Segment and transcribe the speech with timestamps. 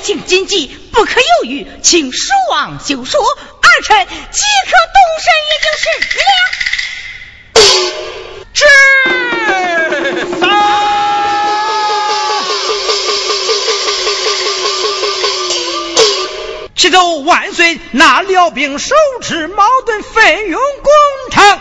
[0.00, 5.84] 情紧急，不可犹豫，请蜀王就说，儿臣即刻动身，也就是
[6.18, 6.30] 了。
[16.74, 20.92] 启奏万岁，那辽兵手持矛盾，奋勇攻
[21.30, 21.60] 城。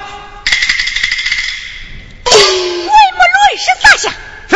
[2.23, 4.13] 为母论师撒下。
[4.49, 4.55] 是。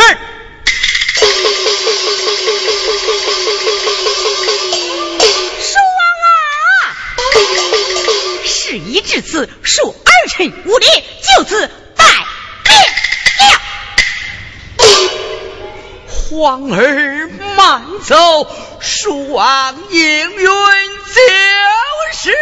[8.74, 10.86] 事已至此，恕儿臣无礼，
[11.36, 12.04] 就此拜
[12.64, 12.74] 别
[13.38, 13.52] 了。
[16.08, 18.50] 皇儿慢走。
[18.82, 20.50] 恕王应允就
[22.18, 22.36] 是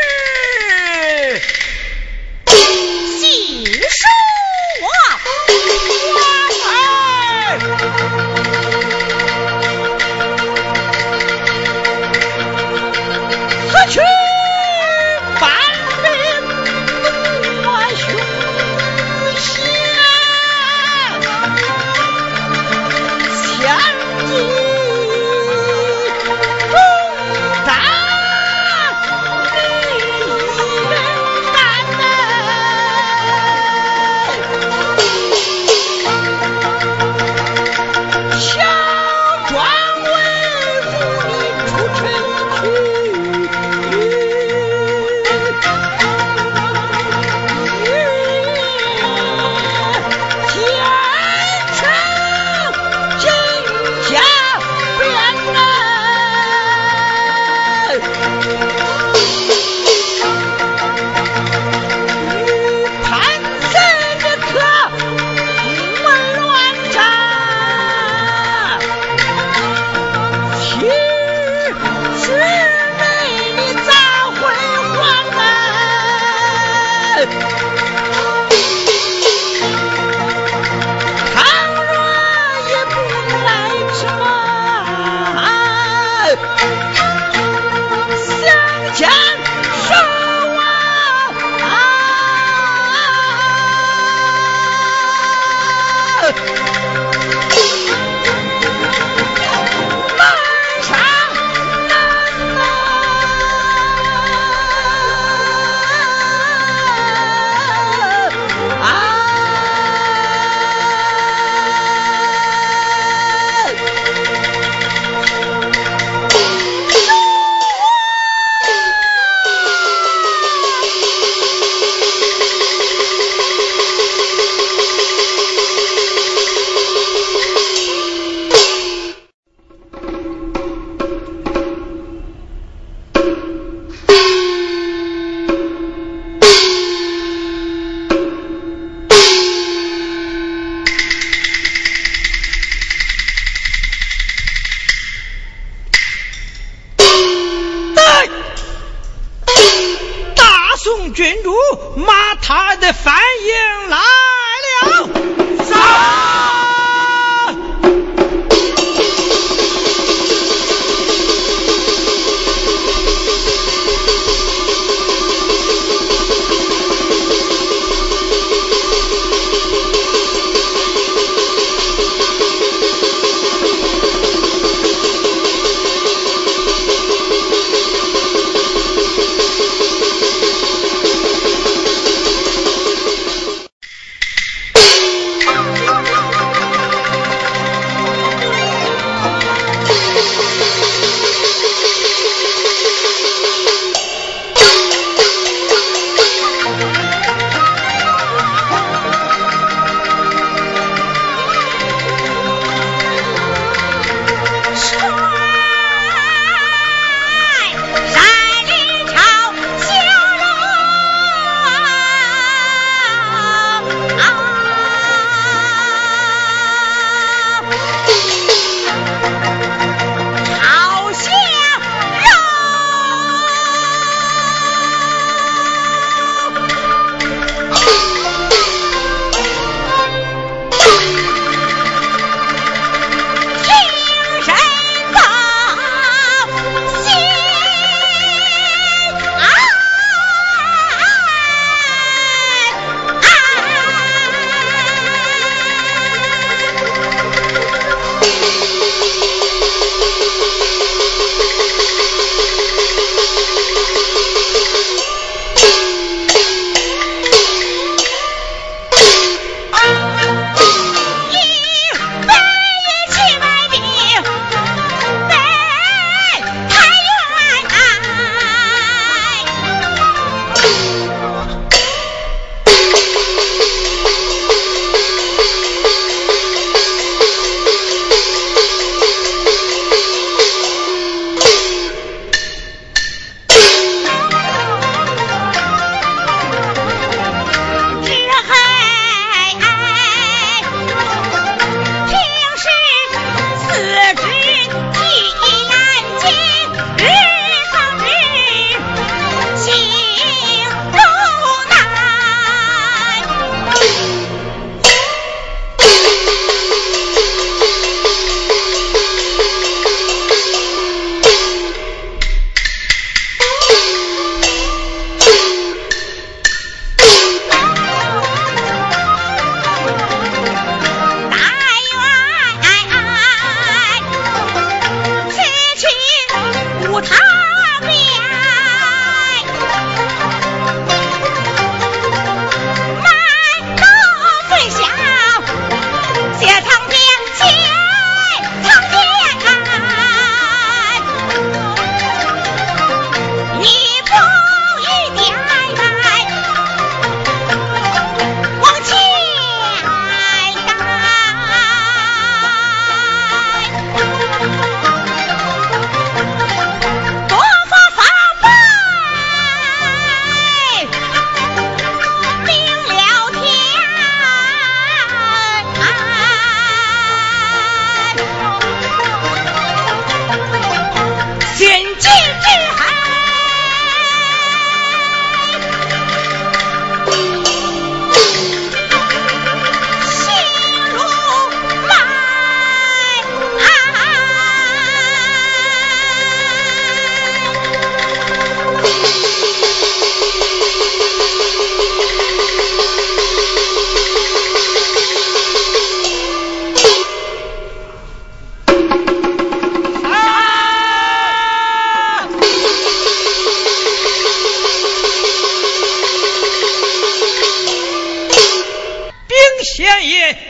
[39.52, 39.81] What?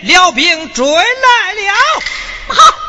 [0.03, 2.82] 辽兵追来了，好。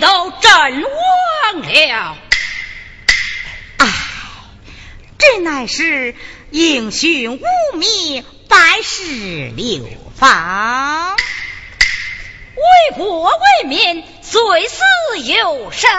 [0.00, 2.16] 都阵亡了。
[3.78, 3.86] 哎
[5.18, 6.14] 这乃是
[6.50, 9.84] 英雄无名百世流
[10.16, 11.16] 芳
[12.56, 14.82] 为国为民虽死
[15.24, 15.90] 有生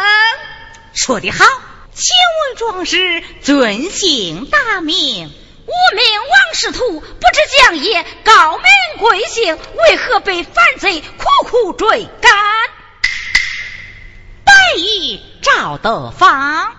[0.93, 1.45] 说得好
[1.93, 2.15] 请
[2.47, 4.95] 问壮士尊姓大名
[5.27, 8.65] 无名王师徒不知将爷高明
[8.99, 12.78] 贵姓为何被反贼苦苦追赶？
[14.49, 16.73] 白衣赵德芳，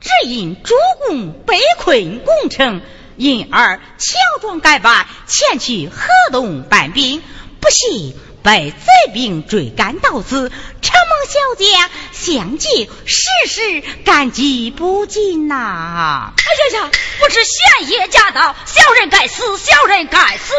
[0.00, 0.74] 只因主
[1.06, 2.82] 公被困攻城，
[3.16, 7.22] 因而乔装改扮前去河东搬兵，
[7.60, 8.16] 不幸。
[8.42, 12.68] 被贼兵追赶到此，承蒙小将相救，
[13.06, 16.34] 时时感激不尽呐！
[16.36, 16.90] 哎呀呀，
[17.20, 20.52] 不知贤爷驾到，小人该死，小人该死！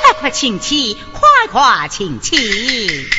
[0.00, 3.10] 快快请起，快快请起！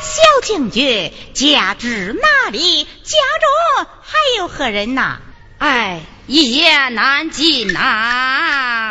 [0.00, 2.84] 小将军家住哪里？
[2.84, 5.20] 家中还有何人呐？
[5.58, 8.90] 哎，一言难尽呐！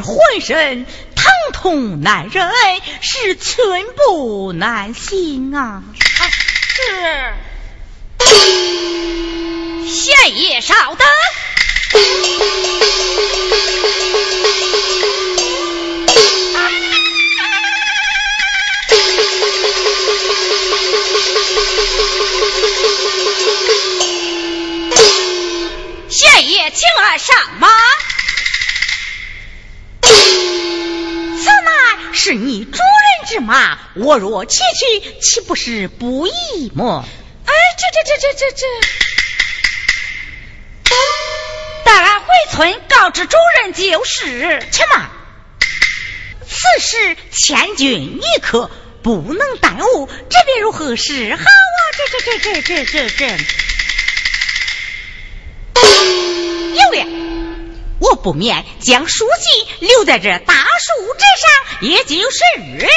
[0.00, 2.50] 浑身疼痛难忍，
[3.00, 5.82] 是寸步难行啊！
[6.74, 7.34] 是，
[9.88, 11.06] 县爷稍等。
[26.08, 27.68] 县爷，请俺上马。
[32.24, 37.04] 是你主人之马，我若骑去，岂不是不义么？
[37.44, 38.64] 哎，这这这这这这，
[41.84, 44.66] 待俺回村告知主人就是。
[44.72, 45.10] 且慢，
[46.48, 48.70] 此事千钧一刻，
[49.02, 50.08] 不能耽误。
[50.30, 51.44] 这便如何是好啊？
[51.92, 53.26] 这这这这这这这。
[56.74, 57.06] 有了，
[58.04, 62.44] 我不免将书记留在这大树之上，也就是
[62.78, 62.88] 了。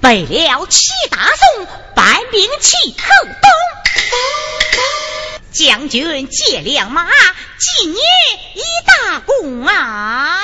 [0.00, 3.50] 为了齐大宋，搬兵去河东，
[5.52, 8.00] 将军借良马，纪念
[8.54, 10.40] 一大功啊！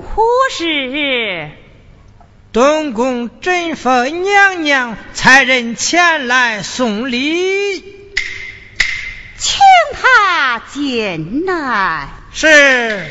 [0.00, 1.50] 杨红何事？
[2.52, 7.80] 东宫甄妃娘娘差人前来送礼，
[9.36, 9.60] 请
[10.00, 12.08] 他进来。
[12.32, 13.08] 是。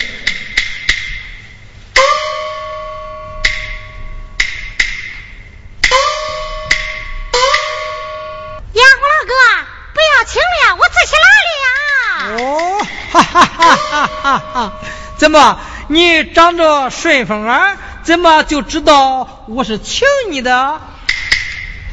[15.19, 20.79] 怎么，你长着顺风耳，怎么就知道我是请你的？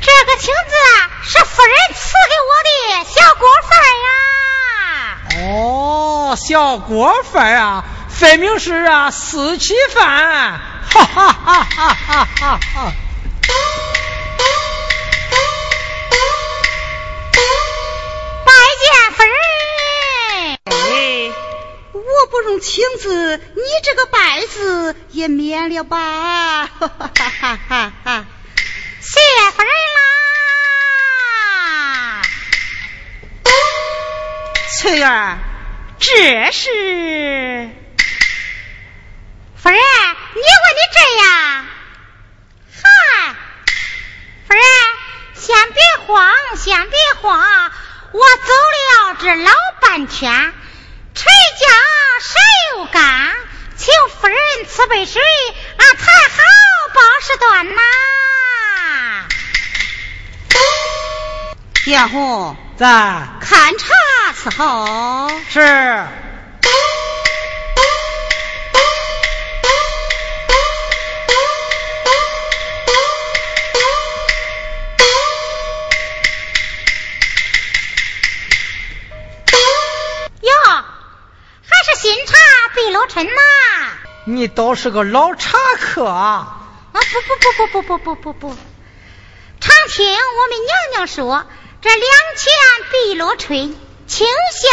[0.01, 0.75] 这个请字
[1.25, 4.09] 是夫人赐给我的小锅饭呀。
[5.43, 10.61] 哦，小锅饭啊，分明是啊四喜饭。
[10.89, 12.93] 哈哈哈哈哈哈！
[22.19, 26.67] 我不用请字，你这个拜字也免了吧？
[26.67, 28.25] 哈哈哈哈哈！
[29.03, 29.21] 谢
[29.55, 29.99] 夫人啦，
[34.79, 35.37] 翠儿，
[35.99, 37.69] 这是
[39.57, 41.67] 夫人，你问的这呀？
[42.83, 42.89] 嗨，
[44.49, 44.63] 夫人，
[45.35, 47.71] 先别慌，先别慌，
[48.13, 49.53] 我走了这老
[49.83, 50.55] 半天。
[51.15, 51.27] 谁
[51.59, 51.67] 家
[52.75, 53.03] 刘刚，
[53.77, 54.37] 请夫人
[54.69, 55.23] 赐杯水，
[55.77, 56.43] 俺才好
[56.95, 57.81] 把事端呐。
[61.87, 62.87] 彦虎，在
[63.41, 63.85] 看茶
[64.33, 65.31] 伺候。
[65.49, 66.07] 是。
[84.29, 86.63] 你倒是个老茶客啊！
[86.93, 88.57] 啊不不不不不不不不不，
[89.61, 91.47] 常听我们娘娘说，
[91.81, 92.03] 这两
[92.37, 92.53] 钱
[92.91, 93.57] 碧螺春，
[94.09, 94.73] 清香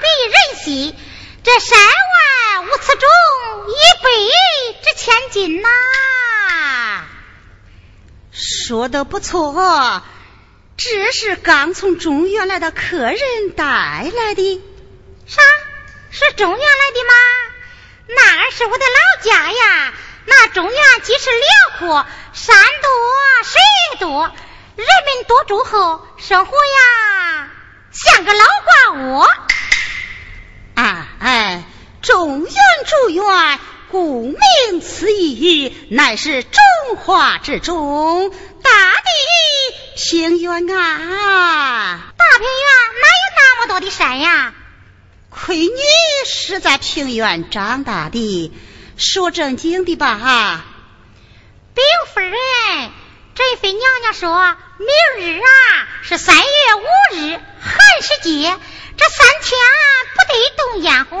[0.00, 0.94] 比人稀，
[1.42, 3.08] 这山外无此种，
[3.68, 3.72] 一
[4.04, 4.10] 杯
[4.82, 5.68] 值千金呐。
[8.32, 10.02] 说的不错，
[10.76, 14.62] 这是刚从中原来的客人带来的。
[15.26, 15.40] 啥？
[16.10, 17.14] 是中原来的吗？
[18.16, 19.92] 那儿是我的老家呀，
[20.26, 22.90] 那中原既是辽阔，山多
[23.44, 23.60] 水
[23.98, 24.32] 多，
[24.76, 27.50] 人民多住厚，生活呀
[27.92, 29.28] 像个老瓜窝。
[30.74, 31.64] 啊哎，
[32.02, 32.54] 中原
[32.86, 36.60] 祝愿，顾名思义，乃是中
[36.96, 39.10] 华之中大地
[39.96, 42.00] 平原啊！
[42.16, 44.54] 大平原哪有那么多的山呀？
[45.30, 45.70] 亏你
[46.26, 48.52] 是在平原长大的，
[48.96, 50.64] 说正经的吧哈？
[51.72, 52.34] 禀夫人，
[53.36, 54.88] 珍妃娘娘说明
[55.24, 55.48] 日啊
[56.02, 56.42] 是三月
[56.74, 56.82] 五
[57.14, 58.58] 日寒食节，
[58.96, 59.58] 这三天
[60.14, 61.16] 不得动烟火。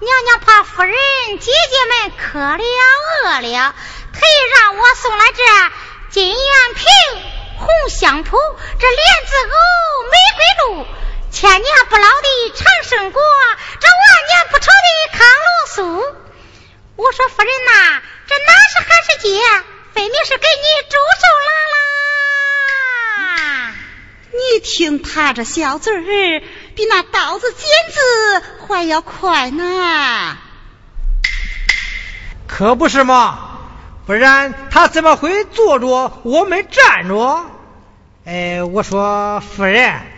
[0.00, 0.96] 娘娘怕夫人
[1.38, 3.74] 姐姐们渴了饿了，
[4.12, 5.42] 特意让我送来这
[6.10, 6.34] 金元
[6.74, 6.84] 瓶、
[7.56, 8.36] 红香蒲、
[8.80, 9.54] 这莲子藕、
[10.10, 10.86] 玫瑰露。
[11.34, 13.20] 千年不老的长生果，
[13.80, 15.82] 这万年不愁的康乐素。
[16.94, 19.40] 我说夫人呐，这哪是寒食节，
[19.92, 21.50] 分明是给你祝寿啦
[23.66, 23.74] 啦！
[24.30, 26.40] 你听他这小嘴儿，
[26.76, 28.00] 比那刀子剪子
[28.68, 30.36] 还要快呢。
[32.46, 33.58] 可不是嘛，
[34.06, 37.44] 不然他怎么会坐着我们站着？
[38.24, 40.13] 哎，我说夫人。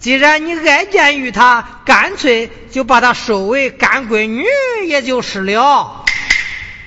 [0.00, 4.46] 既然你爱见于他，干脆就把他收为干闺女，
[4.86, 6.06] 也就是了。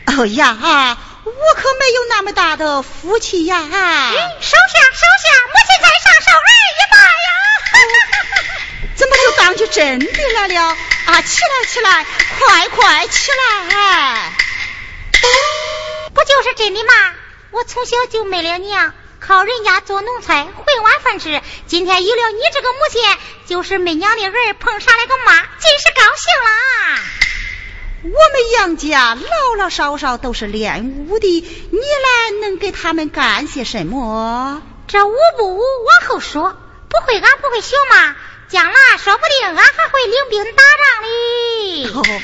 [0.07, 0.57] 哦呀，
[1.23, 3.55] 我可没有那么大的福气呀！
[3.55, 7.29] 收下，收下，母亲在上，受儿一拜呀！
[8.95, 10.75] 怎么就当起真的来了？
[11.05, 12.05] 啊，起来，起来，
[12.39, 14.33] 快快起来！
[16.15, 16.93] 不就是真的吗？
[17.51, 18.91] 我从小就没了娘。
[19.25, 23.01] 靠人家做农菜混碗饭吃，今天有了你这个母亲，
[23.45, 26.99] 就是没娘的儿碰上了个妈，真是高兴啦！
[28.03, 34.61] 我们杨家老老少少都是练武的，你来能给他们干些什么？
[34.89, 36.57] 这武不武往后说，
[36.89, 38.17] 不会俺不会学嘛，
[38.49, 42.19] 将来说不定俺还会领兵打仗哩。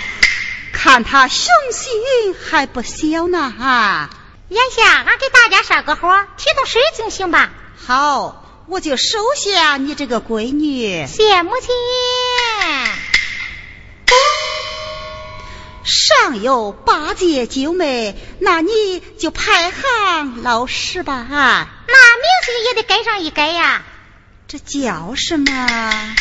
[0.73, 4.09] 看他雄心还不小呢哈。
[4.49, 7.51] 眼下，俺给大家上个火，提桶水就行吧。
[7.77, 11.05] 好，我就收下你这个闺女。
[11.05, 11.69] 谢母亲。
[15.83, 21.27] 上有八姐九妹，那你就排行老十吧。
[21.29, 23.83] 那名字也得改上一改呀。
[24.47, 26.15] 这叫什么？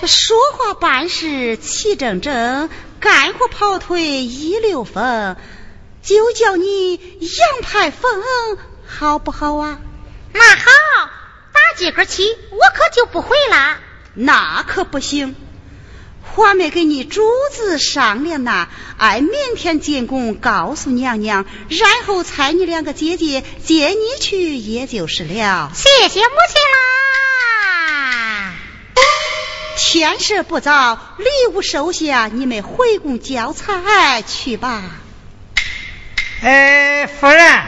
[0.00, 2.68] 这说话办事齐整整，
[3.00, 5.36] 干活跑腿一溜风，
[6.02, 8.10] 就叫你杨排风，
[8.86, 9.78] 好不好啊？
[10.32, 10.70] 那好，
[11.52, 13.78] 打今个起，我可就不回了。
[14.14, 15.36] 那可不行，
[16.22, 17.22] 还没跟你主
[17.52, 18.68] 子商量呢。
[18.98, 25.70] 俺明天进宫告诉娘娘，然后差你两个姐姐接你去，也就是了。
[25.74, 26.95] 谢谢母亲啦。
[29.98, 31.24] 天色不早，礼
[31.54, 34.82] 物收下，你们回宫交差去吧。
[36.42, 37.62] 哎，夫人，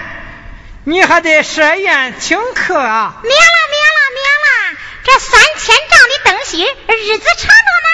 [0.84, 3.16] 你还得设宴请客啊！
[3.22, 4.78] 免了，免了，免了！
[5.04, 7.88] 这三千丈的灯芯，日子长着呢。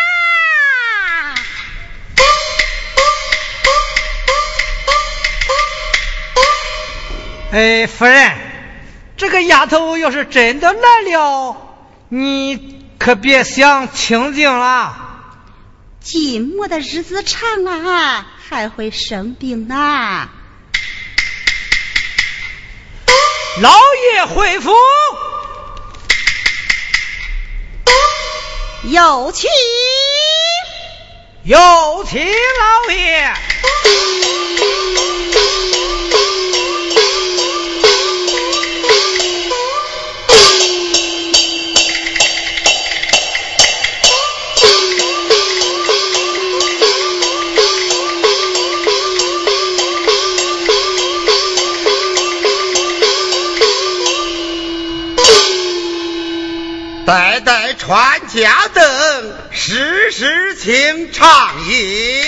[7.53, 8.33] 哎，夫人，
[9.17, 11.57] 这个丫头要是真的来了，
[12.09, 12.83] 你。
[13.05, 14.97] 可别想清静了，
[16.03, 20.31] 寂寞的日子长了，还会生病呐。
[23.61, 23.71] 老
[24.15, 24.73] 爷回府，
[28.85, 29.51] 有请，
[31.43, 33.35] 有请老爷。
[57.87, 58.83] 传家灯，
[59.53, 62.25] 时时情长饮。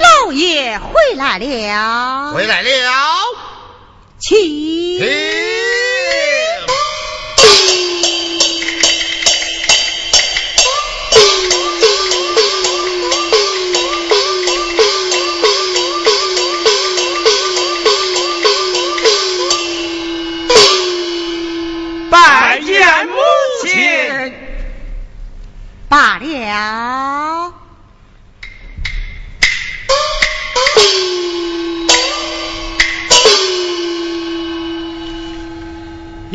[0.00, 2.70] 老爷回来了，回来了，
[4.18, 5.55] 请。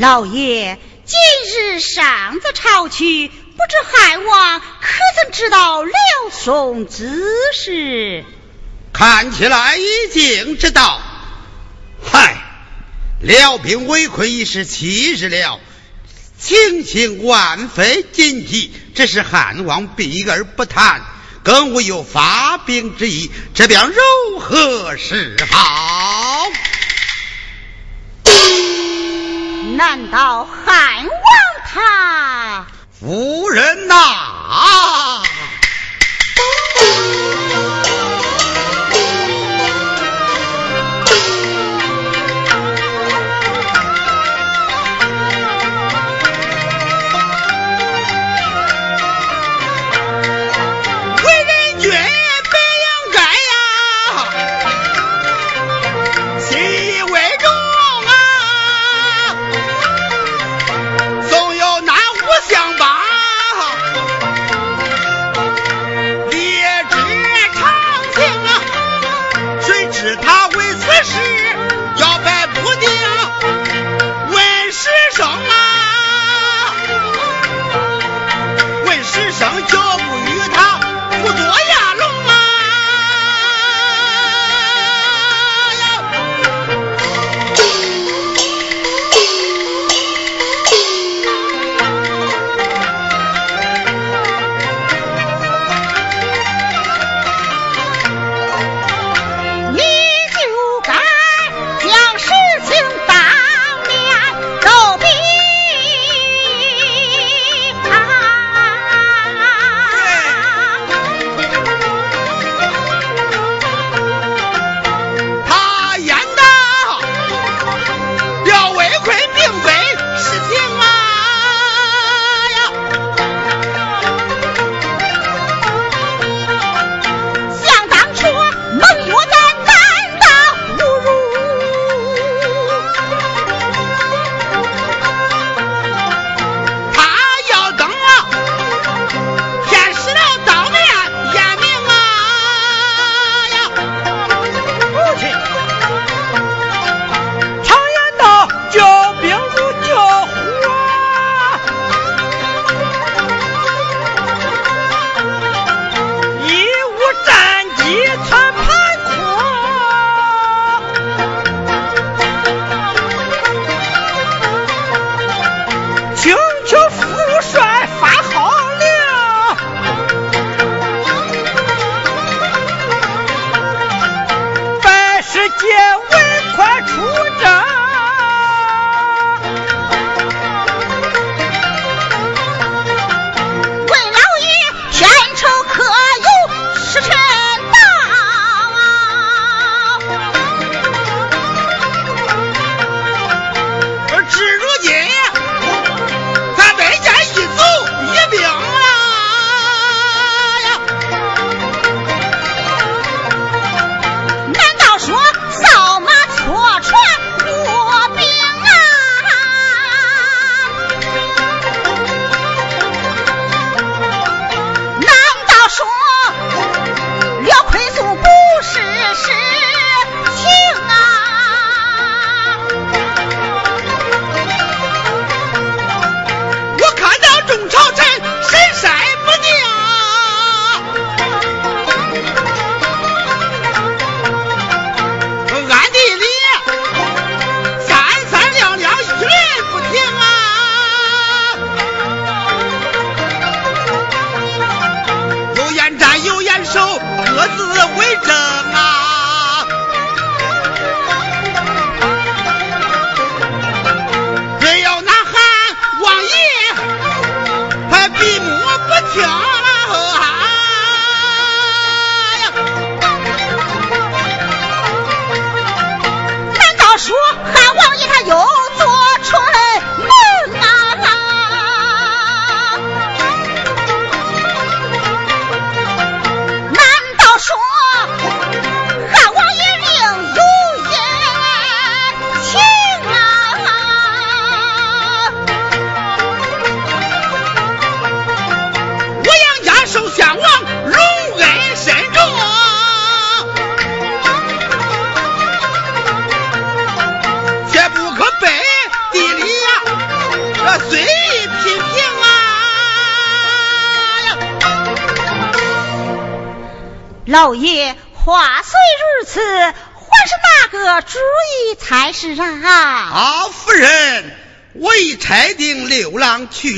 [0.02, 1.20] 老爷，今
[1.54, 3.34] 日上子朝去，不
[3.70, 4.66] 知汉王可
[5.22, 5.93] 曾知道辽
[6.32, 7.22] 宋之
[7.54, 8.26] 事？
[8.91, 10.99] 看起来已经知道。
[12.04, 12.36] 嗨，
[13.22, 15.60] 辽兵围困已是七日了。
[16.39, 21.04] 情形万分紧急，只是汉王避而不谈，
[21.43, 26.20] 更无有发兵之意，这便如何是好？
[29.82, 31.10] 难道汉王
[31.66, 33.96] 他夫人呐？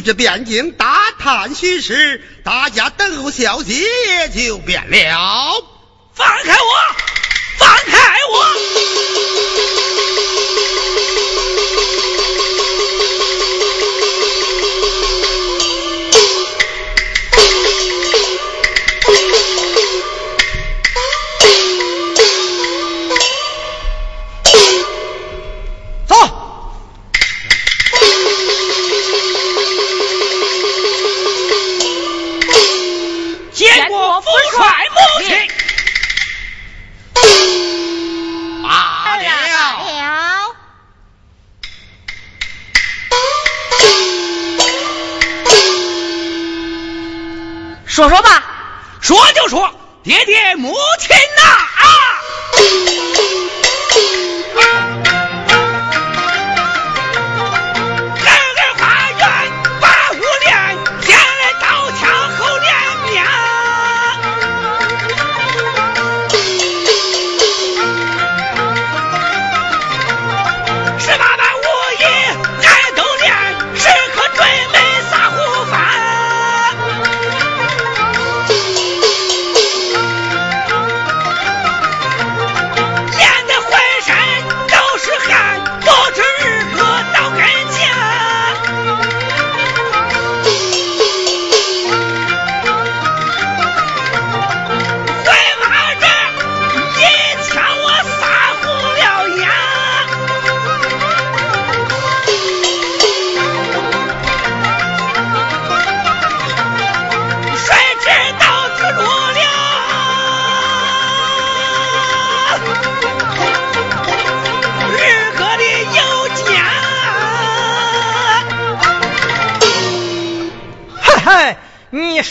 [0.04, 4.98] 这边境打探虚实，大家等候消息也就变了。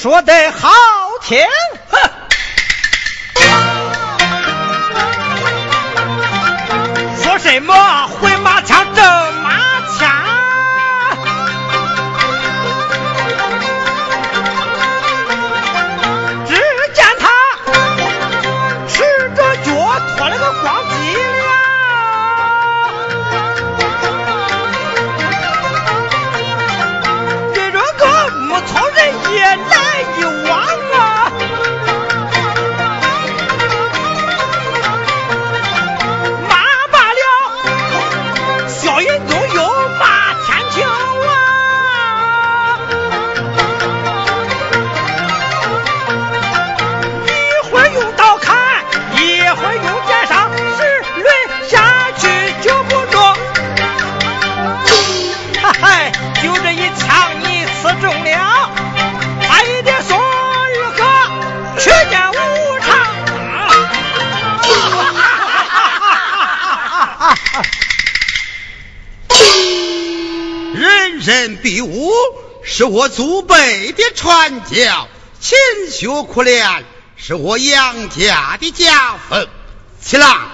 [0.02, 0.68] 说得好
[1.22, 1.38] 听，
[71.22, 72.10] 人比武
[72.64, 75.06] 是我祖辈的传教，
[75.38, 75.56] 勤
[75.88, 76.84] 学苦练
[77.16, 79.46] 是我杨家的家风。
[80.00, 80.50] 七郎，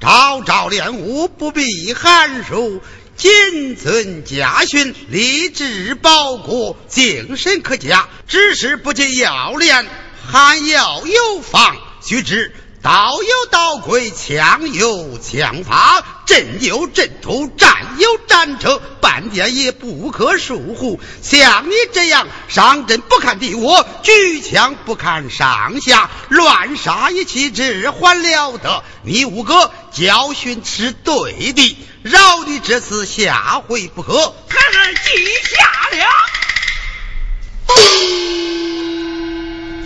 [0.00, 2.80] 朝朝练武不必寒暑，
[3.18, 8.08] 谨遵家训，立志报国，精神可嘉。
[8.26, 9.86] 只是不仅要练，
[10.26, 11.76] 还要有方。
[12.02, 12.54] 须知
[12.88, 20.98] 刀有刀规，枪有枪法，阵有阵图，战有战策，半点也不可疏忽。
[21.22, 28.82] 像你这样上阵不看敌我，举枪不看上下，乱杀一气之还了得。
[29.02, 34.34] 你五个教训是对的，饶你这次下回不可。
[34.48, 35.10] 孩儿记
[35.44, 36.06] 下了。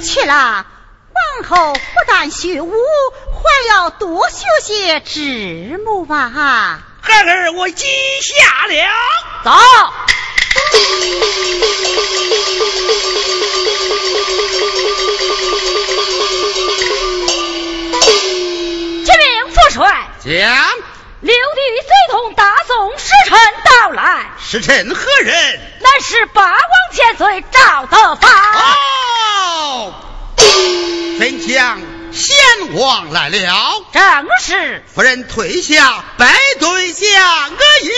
[0.05, 0.66] 去了。
[1.14, 6.30] 往后不但学武，还要多学些知谋吧。
[7.00, 7.86] 孩儿我记
[8.22, 8.74] 下了。
[9.44, 9.50] 走。
[19.04, 20.32] 启禀父帅，将，
[21.20, 24.30] 六弟随同大宋使臣到来。
[24.40, 25.60] 使臣何人？
[25.80, 26.60] 乃是八王
[26.92, 28.30] 千岁赵德芳。
[28.54, 29.94] 哦，
[31.18, 31.80] 怎讲
[32.12, 32.36] 贤
[32.74, 33.84] 王来了？
[33.93, 34.03] 正
[34.40, 34.82] 是。
[34.93, 37.90] 夫人退下，拜对相个迎。
[37.90, 37.93] 是。